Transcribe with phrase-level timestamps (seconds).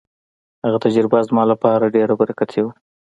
[0.65, 2.73] هغه تجربه زما لپاره ډېره برکتي وه.